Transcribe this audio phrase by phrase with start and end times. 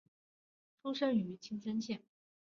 [0.81, 2.01] 出身于青森县。